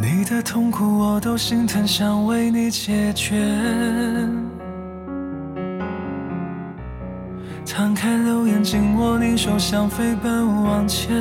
[0.00, 3.36] 你的痛苦我都心疼，想为你解决。
[7.64, 11.16] 摊开留言，紧握你手，想飞奔往前。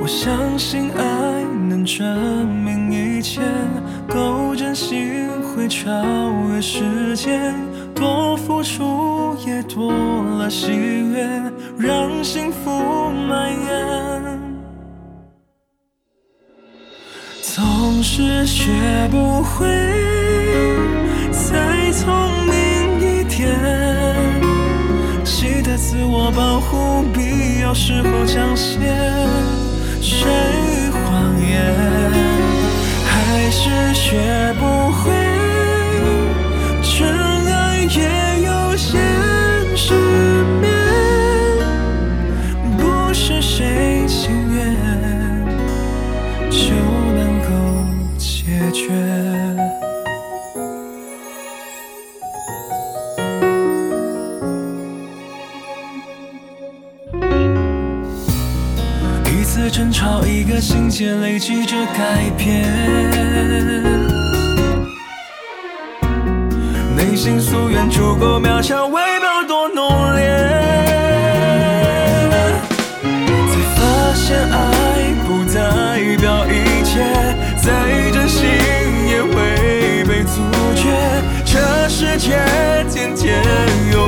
[0.00, 3.40] 我相信爱能证明一切，
[4.08, 5.90] 够真心会超
[6.50, 7.54] 越时间，
[7.94, 9.92] 多付出也多
[10.38, 11.42] 了喜悦，
[11.78, 12.70] 让幸福
[13.10, 13.71] 蔓延。
[18.02, 18.72] 是学
[19.12, 19.64] 不会
[21.30, 22.12] 再聪
[22.46, 23.56] 明一点，
[25.24, 28.80] 记得自我保护，必要时候讲些
[30.00, 30.26] 谁
[30.90, 31.72] 谎言，
[33.04, 35.21] 还是学不会
[48.72, 48.92] 决。
[59.26, 62.62] 一次争吵，一个心结，累积着改变。
[66.96, 69.20] 内心夙愿足够渺小，外
[82.18, 82.72] 却。
[82.92, 83.32] 渐渐
[83.90, 84.06] 有